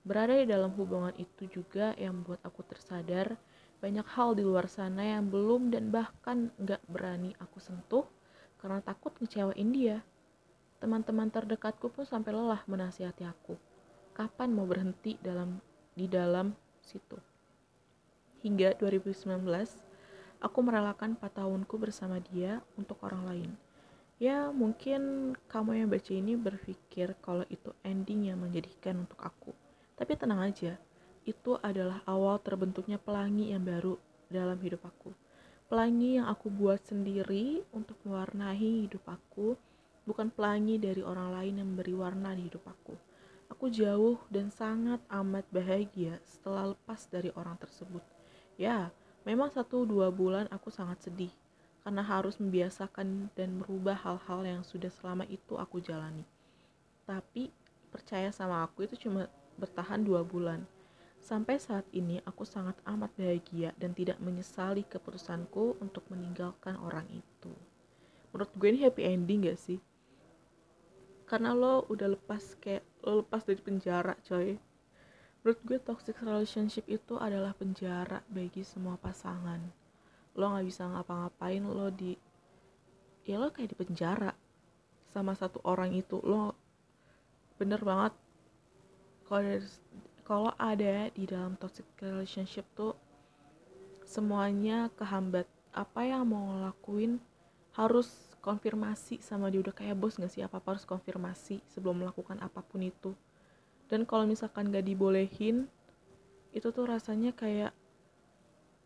Berada 0.00 0.32
di 0.32 0.48
dalam 0.48 0.72
hubungan 0.80 1.12
itu 1.20 1.44
juga 1.52 1.92
yang 2.00 2.24
membuat 2.24 2.40
aku 2.40 2.64
tersadar 2.64 3.36
banyak 3.84 4.08
hal 4.16 4.32
di 4.32 4.40
luar 4.40 4.64
sana 4.64 5.04
yang 5.04 5.28
belum 5.28 5.68
dan 5.68 5.92
bahkan 5.92 6.48
nggak 6.56 6.80
berani 6.88 7.36
aku 7.36 7.60
sentuh 7.60 8.08
karena 8.56 8.80
takut 8.80 9.12
ngecewain 9.20 9.68
dia. 9.76 10.00
Teman-teman 10.80 11.28
terdekatku 11.28 11.92
pun 11.92 12.08
sampai 12.08 12.32
lelah 12.32 12.64
menasihati 12.64 13.28
aku. 13.28 13.60
Kapan 14.16 14.56
mau 14.56 14.64
berhenti 14.64 15.20
dalam 15.20 15.60
di 15.92 16.08
dalam 16.08 16.56
situ? 16.80 17.20
Hingga 18.40 18.80
2019, 18.80 19.20
aku 20.40 20.58
merelakan 20.64 21.20
4 21.20 21.44
tahunku 21.44 21.76
bersama 21.76 22.24
dia 22.24 22.64
untuk 22.80 23.04
orang 23.04 23.28
lain. 23.28 23.63
Ya, 24.22 24.54
mungkin 24.54 25.34
kamu 25.50 25.82
yang 25.82 25.88
baca 25.90 26.12
ini 26.14 26.38
berpikir 26.38 27.18
kalau 27.18 27.42
itu 27.50 27.74
ending 27.82 28.30
yang 28.30 28.38
menjadikan 28.38 29.02
untuk 29.02 29.18
aku. 29.18 29.50
Tapi 29.98 30.14
tenang 30.14 30.38
aja, 30.38 30.78
itu 31.26 31.58
adalah 31.58 31.98
awal 32.06 32.38
terbentuknya 32.38 32.94
pelangi 32.94 33.50
yang 33.50 33.66
baru 33.66 33.98
dalam 34.30 34.54
hidup 34.62 34.86
aku. 34.86 35.10
Pelangi 35.66 36.22
yang 36.22 36.30
aku 36.30 36.46
buat 36.46 36.78
sendiri 36.86 37.66
untuk 37.74 37.98
mewarnai 38.06 38.86
hidup 38.86 39.02
aku 39.10 39.58
bukan 40.06 40.30
pelangi 40.30 40.78
dari 40.78 41.02
orang 41.02 41.34
lain 41.34 41.54
yang 41.58 41.68
memberi 41.74 41.94
warna 41.96 42.38
di 42.38 42.46
hidup 42.46 42.62
aku. 42.70 42.94
Aku 43.50 43.66
jauh 43.66 44.22
dan 44.30 44.54
sangat 44.54 45.02
amat 45.10 45.42
bahagia 45.50 46.22
setelah 46.22 46.70
lepas 46.70 47.10
dari 47.10 47.34
orang 47.34 47.58
tersebut. 47.58 48.04
Ya, 48.54 48.94
memang 49.26 49.50
satu 49.50 49.82
dua 49.82 50.14
bulan 50.14 50.46
aku 50.54 50.70
sangat 50.70 51.02
sedih 51.02 51.34
karena 51.84 52.00
harus 52.00 52.40
membiasakan 52.40 53.28
dan 53.36 53.60
merubah 53.60 53.94
hal-hal 53.94 54.40
yang 54.42 54.62
sudah 54.64 54.88
selama 54.88 55.28
itu 55.28 55.60
aku 55.60 55.84
jalani. 55.84 56.24
Tapi 57.04 57.52
percaya 57.92 58.32
sama 58.32 58.64
aku 58.64 58.88
itu 58.88 59.06
cuma 59.06 59.28
bertahan 59.60 60.00
dua 60.00 60.24
bulan. 60.24 60.64
Sampai 61.20 61.60
saat 61.60 61.84
ini 61.92 62.24
aku 62.24 62.48
sangat 62.48 62.80
amat 62.88 63.12
bahagia 63.14 63.76
dan 63.76 63.92
tidak 63.92 64.16
menyesali 64.18 64.88
keputusanku 64.88 65.76
untuk 65.78 66.04
meninggalkan 66.08 66.80
orang 66.80 67.04
itu. 67.12 67.52
Menurut 68.32 68.50
gue 68.56 68.68
ini 68.72 68.80
happy 68.82 69.02
ending 69.04 69.46
gak 69.46 69.60
sih? 69.60 69.78
karena 71.24 71.56
lo 71.56 71.88
udah 71.88 72.14
lepas 72.14 72.54
kayak 72.60 72.84
lo 73.02 73.24
lepas 73.24 73.42
dari 73.48 73.60
penjara 73.60 74.12
coy 74.28 74.60
menurut 75.40 75.60
gue 75.64 75.78
toxic 75.80 76.16
relationship 76.20 76.84
itu 76.84 77.16
adalah 77.16 77.56
penjara 77.56 78.20
bagi 78.28 78.60
semua 78.60 79.00
pasangan 79.00 79.60
lo 80.34 80.44
nggak 80.50 80.66
bisa 80.66 80.82
ngapa-ngapain 80.90 81.62
lo 81.62 81.88
di 81.94 82.18
ya 83.24 83.38
lo 83.40 83.48
kayak 83.54 83.72
di 83.72 83.76
penjara 83.78 84.32
sama 85.14 85.32
satu 85.38 85.62
orang 85.62 85.94
itu. 85.94 86.18
Lo 86.22 86.58
bener 87.54 87.80
banget 87.86 88.12
kalau 90.24 90.50
ada 90.58 91.08
di 91.14 91.24
dalam 91.24 91.54
toxic 91.56 91.86
relationship 92.02 92.66
tuh 92.74 92.98
semuanya 94.04 94.90
kehambat. 94.98 95.48
Apa 95.74 96.06
yang 96.06 96.30
mau 96.30 96.54
ngelakuin 96.54 97.18
harus 97.74 98.34
konfirmasi 98.38 99.18
sama 99.24 99.50
dia. 99.50 99.64
Udah 99.64 99.74
kayak 99.74 99.98
bos 99.98 100.20
gak 100.20 100.30
sih? 100.30 100.44
Apa 100.44 100.62
apa 100.62 100.78
harus 100.78 100.86
konfirmasi 100.86 101.64
sebelum 101.66 102.04
melakukan 102.04 102.38
apa 102.38 102.62
pun 102.62 102.84
itu. 102.84 103.10
Dan 103.90 104.06
kalau 104.06 104.28
misalkan 104.28 104.70
gak 104.70 104.86
dibolehin 104.86 105.66
itu 106.54 106.68
tuh 106.70 106.86
rasanya 106.86 107.34
kayak 107.34 107.74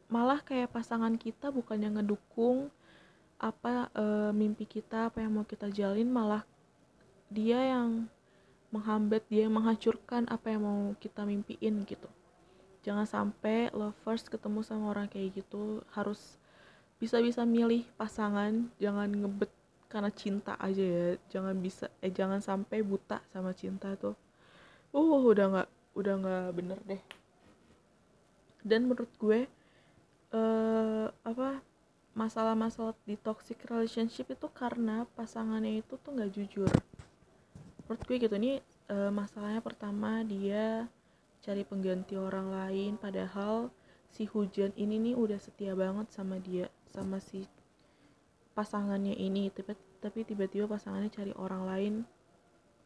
malah 0.08 0.40
kayak 0.40 0.72
pasangan 0.72 1.14
kita 1.20 1.52
bukan 1.52 1.78
yang 1.84 1.94
ngedukung 2.00 2.72
apa 3.38 3.92
e, 3.94 4.34
mimpi 4.34 4.66
kita 4.66 5.12
apa 5.12 5.22
yang 5.22 5.38
mau 5.38 5.46
kita 5.46 5.70
jalin 5.70 6.10
malah 6.10 6.42
dia 7.30 7.60
yang 7.60 8.08
menghambat 8.72 9.22
dia 9.28 9.46
yang 9.46 9.54
menghancurkan 9.54 10.24
apa 10.28 10.52
yang 10.52 10.62
mau 10.64 10.80
kita 10.96 11.24
mimpiin 11.24 11.84
gitu. 11.84 12.08
Jangan 12.84 13.04
sampai 13.04 13.68
lovers 13.72 14.24
ketemu 14.26 14.64
sama 14.64 14.92
orang 14.92 15.06
kayak 15.12 15.44
gitu 15.44 15.84
harus 15.92 16.40
bisa-bisa 16.98 17.46
milih 17.46 17.86
pasangan 17.94 18.72
jangan 18.80 19.06
ngebet 19.06 19.52
karena 19.88 20.12
cinta 20.12 20.52
aja 20.60 20.84
ya 20.84 21.06
jangan 21.32 21.56
bisa 21.56 21.88
eh 22.04 22.12
jangan 22.12 22.44
sampai 22.44 22.84
buta 22.84 23.20
sama 23.32 23.52
cinta 23.52 23.92
tuh. 23.96 24.16
Uh 24.92 25.20
udah 25.20 25.46
nggak 25.52 25.68
udah 25.96 26.14
nggak 26.20 26.46
bener 26.56 26.78
deh. 26.84 27.02
Dan 28.64 28.90
menurut 28.90 29.12
gue 29.16 29.48
uh, 30.32 31.08
apa 31.24 31.60
masalah-masalah 32.18 32.98
di 33.06 33.14
toxic 33.14 33.62
relationship 33.70 34.34
itu 34.34 34.50
karena 34.50 35.06
pasangannya 35.14 35.80
itu 35.84 35.94
tuh 36.00 36.10
nggak 36.10 36.32
jujur. 36.34 36.72
Menurut 37.86 38.02
gue 38.04 38.16
gitu 38.18 38.36
nih 38.36 38.58
uh, 38.90 39.12
masalahnya 39.14 39.62
pertama 39.62 40.26
dia 40.26 40.90
cari 41.38 41.62
pengganti 41.62 42.18
orang 42.18 42.50
lain 42.50 42.98
padahal 42.98 43.70
si 44.10 44.26
hujan 44.26 44.74
ini 44.74 44.98
nih 44.98 45.14
udah 45.14 45.38
setia 45.38 45.78
banget 45.78 46.10
sama 46.10 46.42
dia 46.42 46.66
sama 46.90 47.22
si 47.22 47.46
pasangannya 48.52 49.14
ini. 49.14 49.52
Tapi 49.98 50.26
tiba-tiba 50.26 50.66
pasangannya 50.66 51.10
cari 51.14 51.32
orang 51.38 51.62
lain 51.64 51.94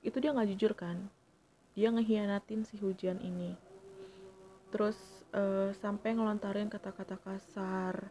itu 0.05 0.19
dia 0.21 0.35
nggak 0.35 0.51
jujur 0.55 0.73
kan? 0.77 1.09
Dia 1.73 1.89
ngehianatin 1.89 2.69
si 2.69 2.77
hujan 2.77 3.17
ini. 3.25 3.57
Terus 4.69 5.22
uh, 5.33 5.71
sampai 5.77 6.17
ngelontarin 6.17 6.69
kata-kata 6.69 7.17
kasar 7.21 8.09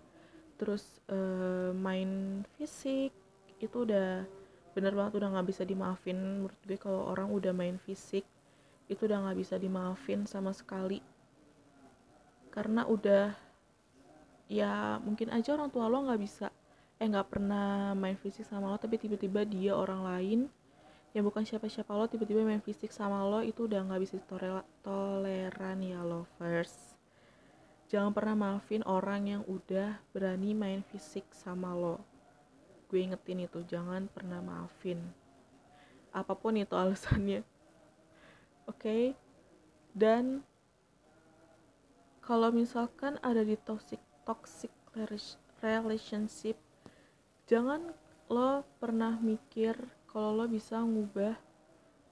terus 0.62 1.02
uh, 1.10 1.74
main 1.74 2.44
fisik 2.58 3.10
itu 3.58 3.78
udah 3.82 4.26
bener 4.78 4.94
banget 4.94 5.18
udah 5.18 5.30
nggak 5.38 5.48
bisa 5.50 5.64
dimaafin. 5.66 6.18
Menurut 6.18 6.60
gue 6.66 6.78
kalau 6.78 7.10
orang 7.10 7.34
udah 7.34 7.54
main 7.54 7.82
fisik 7.82 8.26
itu 8.86 9.02
udah 9.10 9.26
nggak 9.26 9.40
bisa 9.42 9.56
dimaafin 9.58 10.30
sama 10.30 10.54
sekali. 10.54 11.02
Karena 12.54 12.86
udah 12.86 13.34
ya 14.52 15.00
mungkin 15.00 15.32
aja 15.32 15.56
orang 15.56 15.72
tua 15.72 15.88
lo 15.88 16.04
nggak 16.04 16.22
bisa 16.22 16.52
eh 17.00 17.08
nggak 17.08 17.32
pernah 17.32 17.96
main 17.96 18.20
fisik 18.20 18.44
sama 18.44 18.68
lo 18.68 18.76
tapi 18.76 19.00
tiba-tiba 19.00 19.48
dia 19.48 19.74
orang 19.74 20.04
lain 20.04 20.40
yang 21.16 21.24
bukan 21.24 21.48
siapa-siapa 21.48 21.88
lo 21.96 22.12
tiba-tiba 22.12 22.44
main 22.44 22.60
fisik 22.60 22.92
sama 22.92 23.24
lo 23.24 23.40
itu 23.40 23.64
udah 23.64 23.80
nggak 23.88 24.02
bisa 24.04 24.20
toleran 24.84 25.80
ya 25.80 26.04
lovers 26.04 26.91
jangan 27.92 28.16
pernah 28.16 28.40
maafin 28.40 28.88
orang 28.88 29.28
yang 29.28 29.44
udah 29.52 30.00
berani 30.16 30.56
main 30.56 30.80
fisik 30.88 31.28
sama 31.36 31.76
lo. 31.76 32.00
Gue 32.88 33.04
ingetin 33.04 33.44
itu 33.44 33.60
jangan 33.68 34.08
pernah 34.08 34.40
maafin. 34.40 35.04
Apa 36.16 36.32
pun 36.32 36.56
itu 36.56 36.72
alasannya. 36.72 37.44
Oke? 38.64 38.80
Okay? 38.80 39.04
dan 39.92 40.40
kalau 42.24 42.48
misalkan 42.48 43.20
ada 43.20 43.44
di 43.44 43.60
toxic 43.60 44.00
toxic 44.24 44.72
relationship 45.60 46.56
jangan 47.44 47.92
lo 48.32 48.64
pernah 48.80 49.20
mikir 49.20 49.76
kalau 50.08 50.44
lo 50.44 50.46
bisa 50.48 50.80
ngubah 50.80 51.36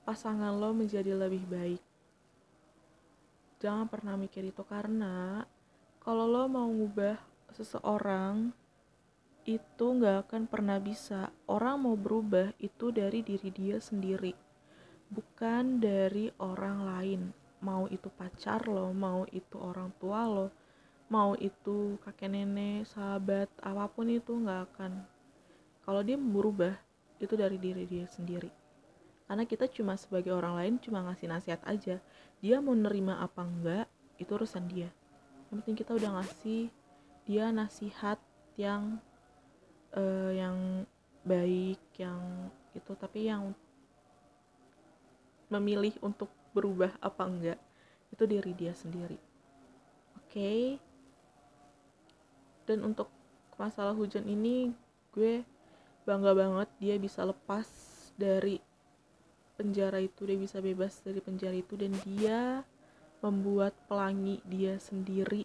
pasangan 0.04 0.52
lo 0.60 0.76
menjadi 0.76 1.16
lebih 1.16 1.48
baik. 1.48 1.84
Jangan 3.60 3.88
pernah 3.92 4.16
mikir 4.16 4.44
itu 4.48 4.64
karena 4.68 5.44
kalau 6.00 6.26
lo 6.26 6.48
mau 6.48 6.68
ngubah 6.72 7.20
seseorang 7.54 8.56
itu 9.44 9.86
nggak 9.86 10.28
akan 10.28 10.44
pernah 10.46 10.78
bisa. 10.78 11.32
Orang 11.50 11.84
mau 11.84 11.96
berubah 12.00 12.56
itu 12.62 12.92
dari 12.94 13.24
diri 13.26 13.50
dia 13.52 13.78
sendiri 13.82 14.50
bukan 15.10 15.82
dari 15.82 16.30
orang 16.38 16.86
lain. 16.86 17.22
Mau 17.66 17.90
itu 17.92 18.08
pacar 18.14 18.70
lo 18.70 18.94
mau 18.96 19.26
itu 19.34 19.58
orang 19.60 19.92
tua 20.00 20.24
lo 20.30 20.48
mau 21.10 21.34
itu 21.42 21.98
kakek 22.06 22.30
nenek 22.30 22.86
sahabat 22.86 23.50
apa 23.66 23.90
pun 23.90 24.08
itu 24.14 24.32
nggak 24.38 24.62
akan. 24.70 25.02
Kalau 25.82 26.02
dia 26.06 26.16
berubah 26.16 26.78
itu 27.18 27.34
dari 27.34 27.58
diri 27.58 27.90
dia 27.90 28.06
sendiri. 28.06 28.54
Karena 29.26 29.44
kita 29.46 29.66
cuma 29.70 29.98
sebagai 29.98 30.34
orang 30.34 30.54
lain 30.56 30.74
cuma 30.78 31.02
ngasih 31.10 31.28
nasihat 31.28 31.62
aja. 31.66 31.98
Dia 32.40 32.62
mau 32.62 32.78
nerima 32.78 33.18
apa 33.20 33.42
enggak 33.42 33.86
itu 34.22 34.30
urusan 34.30 34.70
dia 34.70 34.94
yang 35.50 35.66
penting 35.66 35.78
kita 35.82 35.98
udah 35.98 36.22
ngasih 36.22 36.70
dia 37.26 37.50
nasihat 37.50 38.22
yang 38.54 39.02
uh, 39.98 40.32
yang 40.34 40.86
baik 41.26 41.82
yang 41.98 42.22
itu 42.78 42.92
tapi 42.94 43.30
yang 43.30 43.54
memilih 45.50 45.98
untuk 46.06 46.30
berubah 46.54 46.94
apa 47.02 47.24
enggak 47.26 47.60
itu 48.14 48.24
diri 48.30 48.54
dia 48.54 48.74
sendiri 48.78 49.18
oke 50.18 50.30
okay? 50.30 50.78
dan 52.70 52.86
untuk 52.86 53.10
masalah 53.58 53.98
hujan 53.98 54.30
ini 54.30 54.70
gue 55.14 55.42
bangga 56.06 56.38
banget 56.38 56.70
dia 56.78 56.96
bisa 57.02 57.26
lepas 57.26 57.66
dari 58.14 58.62
penjara 59.58 60.00
itu 60.00 60.24
dia 60.24 60.38
bisa 60.38 60.62
bebas 60.62 61.02
dari 61.02 61.20
penjara 61.20 61.58
itu 61.58 61.74
dan 61.76 61.92
dia 62.06 62.64
membuat 63.20 63.76
pelangi 63.92 64.40
dia 64.48 64.80
sendiri 64.80 65.44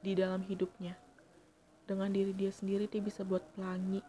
di 0.00 0.12
dalam 0.16 0.40
hidupnya. 0.44 0.96
Dengan 1.86 2.10
diri 2.10 2.32
dia 2.34 2.50
sendiri 2.50 2.88
dia 2.90 3.02
bisa 3.04 3.22
buat 3.22 3.44
pelangi. 3.54 4.02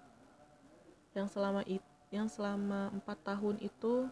Yang 1.13 1.38
selama 1.38 1.62
itu 1.67 1.98
yang 2.08 2.32
selama 2.32 2.88
empat 2.96 3.20
tahun 3.28 3.60
itu 3.60 4.08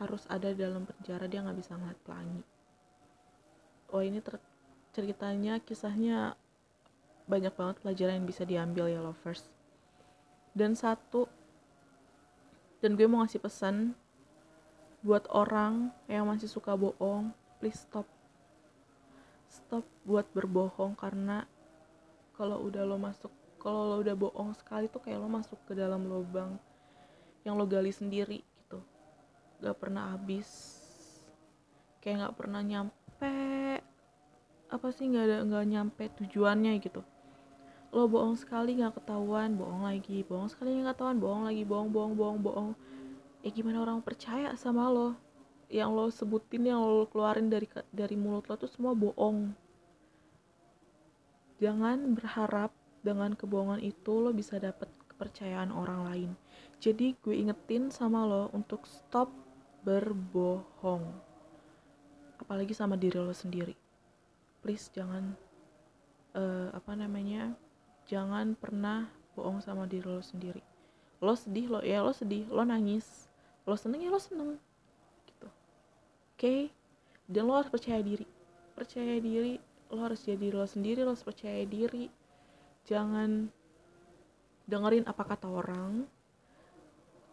harus 0.00 0.24
ada 0.26 0.50
dalam 0.56 0.88
penjara 0.88 1.28
dia 1.28 1.44
nggak 1.44 1.58
bisa 1.60 1.76
ngeliat 1.76 2.00
pelangi. 2.02 2.42
Oh 3.92 4.00
ini 4.00 4.24
ter 4.24 4.40
ceritanya 4.96 5.60
kisahnya 5.60 6.34
banyak 7.28 7.52
banget 7.54 7.76
pelajaran 7.84 8.24
yang 8.24 8.28
bisa 8.28 8.42
diambil 8.48 8.88
ya 8.88 9.04
lovers. 9.04 9.46
Dan 10.56 10.72
satu 10.72 11.28
dan 12.80 12.98
gue 12.98 13.06
mau 13.06 13.22
ngasih 13.22 13.38
pesan 13.38 13.94
buat 15.02 15.26
orang 15.34 15.90
yang 16.06 16.30
masih 16.30 16.46
suka 16.46 16.78
bohong 16.78 17.34
please 17.58 17.78
stop. 17.78 18.06
Stop 19.50 19.84
buat 20.06 20.26
berbohong 20.32 20.96
karena 20.96 21.44
kalau 22.38 22.62
udah 22.64 22.82
lo 22.86 22.96
masuk 22.96 23.30
kalau 23.60 23.86
lo 23.86 23.96
udah 24.02 24.16
bohong 24.16 24.56
sekali 24.58 24.90
tuh 24.90 25.02
kayak 25.04 25.22
lo 25.22 25.28
masuk 25.30 25.58
ke 25.68 25.78
dalam 25.78 26.06
lubang 26.08 26.58
yang 27.46 27.54
lo 27.54 27.66
gali 27.66 27.90
sendiri 27.90 28.42
gak 29.62 29.78
pernah 29.78 30.18
habis. 30.18 30.82
Kayak 32.02 32.28
gak 32.28 32.36
pernah 32.42 32.60
nyampe 32.66 33.34
apa 34.72 34.88
sih 34.88 35.04
nggak 35.04 35.24
ada 35.28 35.36
nggak 35.46 35.66
nyampe 35.70 36.04
tujuannya 36.18 36.82
gitu. 36.82 37.06
Lo 37.94 38.10
bohong 38.10 38.34
sekali 38.34 38.74
nggak 38.74 38.98
ketahuan 38.98 39.54
bohong 39.54 39.86
lagi 39.86 40.26
bohong 40.26 40.50
sekali 40.50 40.82
nggak 40.82 40.98
ketahuan 40.98 41.22
bohong 41.22 41.42
lagi 41.46 41.62
bohong 41.62 41.94
bohong 41.94 42.14
bohong 42.18 42.38
bohong 42.42 42.70
ya 43.42 43.50
gimana 43.50 43.82
orang 43.82 43.98
percaya 43.98 44.54
sama 44.54 44.86
lo? 44.86 45.18
Yang 45.66 45.90
lo 45.90 46.06
sebutin 46.14 46.70
yang 46.70 46.78
lo 46.78 47.10
keluarin 47.10 47.50
dari 47.50 47.66
dari 47.90 48.14
mulut 48.14 48.46
lo 48.46 48.54
tuh 48.54 48.70
semua 48.70 48.94
bohong. 48.94 49.50
Jangan 51.58 52.14
berharap 52.14 52.70
dengan 53.02 53.34
kebohongan 53.34 53.82
itu 53.82 54.22
lo 54.22 54.30
bisa 54.30 54.62
dapet 54.62 54.86
kepercayaan 55.10 55.74
orang 55.74 56.00
lain. 56.06 56.30
Jadi 56.78 57.18
gue 57.18 57.34
ingetin 57.34 57.90
sama 57.90 58.26
lo 58.26 58.50
untuk 58.54 58.86
stop 58.86 59.30
berbohong. 59.82 61.10
Apalagi 62.38 62.74
sama 62.74 62.94
diri 62.94 63.18
lo 63.18 63.34
sendiri. 63.34 63.74
Please 64.62 64.90
jangan 64.94 65.34
uh, 66.38 66.70
apa 66.70 66.94
namanya 66.94 67.54
jangan 68.06 68.54
pernah 68.54 69.10
bohong 69.34 69.58
sama 69.62 69.90
diri 69.90 70.06
lo 70.06 70.22
sendiri. 70.22 70.62
Lo 71.22 71.34
sedih 71.34 71.66
lo 71.70 71.80
ya 71.82 72.02
lo 72.02 72.14
sedih 72.14 72.46
lo 72.50 72.62
nangis 72.66 73.31
lo 73.66 73.74
seneng 73.78 74.00
ya 74.02 74.10
lo 74.10 74.20
seneng. 74.20 74.58
Gitu. 75.26 75.48
Oke? 75.48 76.36
Okay? 76.36 76.60
dan 77.32 77.48
lo 77.48 77.56
harus 77.56 77.70
percaya 77.72 78.04
diri. 78.04 78.28
Percaya 78.76 79.16
diri 79.16 79.56
lo 79.92 80.00
harus 80.00 80.24
jadi 80.24 80.48
lo 80.52 80.64
sendiri 80.64 81.00
lo 81.00 81.16
harus 81.16 81.24
percaya 81.24 81.64
diri. 81.64 82.12
Jangan 82.84 83.48
dengerin 84.68 85.08
apa 85.08 85.22
kata 85.24 85.48
orang 85.48 86.06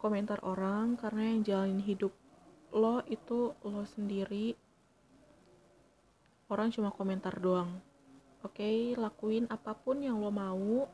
komentar 0.00 0.40
orang 0.40 0.96
karena 0.96 1.36
yang 1.36 1.40
jalanin 1.44 1.82
hidup 1.84 2.12
lo 2.72 3.04
itu 3.04 3.52
lo 3.60 3.82
sendiri. 3.84 4.56
Orang 6.48 6.72
cuma 6.72 6.90
komentar 6.90 7.36
doang. 7.36 7.78
Oke? 8.40 8.64
Okay, 8.64 8.78
lakuin 8.96 9.44
apa 9.52 9.76
pun 9.76 10.00
yang 10.00 10.16
lo 10.16 10.32
mau 10.32 10.88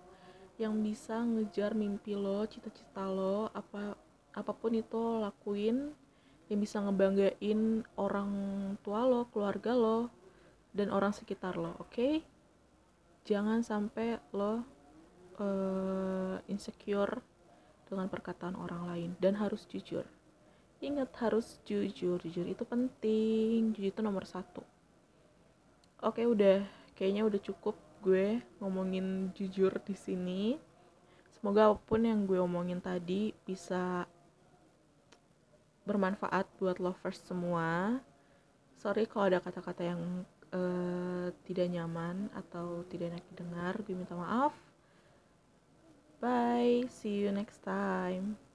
yang 0.56 0.74
bisa 0.80 1.20
ngejar 1.20 1.76
mimpi 1.76 2.16
lo 2.16 2.42
cita-cita 2.48 3.06
lo 3.06 3.52
apa 3.52 3.92
apa 4.36 4.52
pun 4.52 4.76
itu 4.76 5.24
lakuin 5.24 5.96
yang 6.46 6.60
bisa 6.62 6.78
ngebanggain 6.78 7.82
orang 7.98 8.30
tua 8.84 9.02
lo 9.08 9.26
keluarga 9.32 9.72
lo 9.74 10.12
dan 10.76 10.92
orang 10.92 11.10
sekitar 11.16 11.56
lo 11.56 11.74
oke? 11.80 11.90
Okay? 11.90 12.14
jangan 13.26 13.66
sampai 13.66 14.22
lo 14.30 14.62
uh, 15.42 16.38
insecure 16.46 17.18
dengan 17.90 18.06
perkataan 18.06 18.54
orang 18.54 18.86
lain 18.86 19.10
dan 19.18 19.34
harus 19.34 19.66
jujur. 19.66 20.06
Ingat 20.78 21.10
harus 21.18 21.58
jujur. 21.66 22.22
Jujur 22.22 22.46
itu 22.46 22.62
penting. 22.62 23.74
Jujur 23.74 23.90
itu 23.90 24.02
nomor 24.02 24.24
satu. 24.30 24.62
Oke 26.06 26.22
udah. 26.22 26.62
Kayaknya 26.94 27.22
udah 27.26 27.40
cukup 27.42 27.76
gue 28.00 28.38
ngomongin 28.62 29.34
jujur 29.34 29.74
di 29.82 29.98
sini. 29.98 30.44
Semoga 31.34 31.74
apa 31.74 31.82
pun 31.82 32.06
yang 32.06 32.24
gue 32.24 32.38
omongin 32.38 32.78
tadi 32.78 33.34
bisa 33.44 34.06
bermanfaat 35.86 36.44
buat 36.58 36.82
lovers 36.82 37.22
semua. 37.24 38.02
Sorry 38.76 39.08
kalau 39.08 39.32
ada 39.32 39.40
kata-kata 39.40 39.82
yang 39.86 40.02
uh, 40.52 41.32
tidak 41.48 41.72
nyaman 41.72 42.28
atau 42.36 42.84
tidak 42.90 43.16
enak 43.16 43.24
didengar 43.32 43.74
gue 43.86 43.96
minta 43.96 44.12
maaf. 44.18 44.52
Bye 46.20 46.90
see 46.90 47.24
you 47.24 47.30
next 47.32 47.62
time 47.64 48.45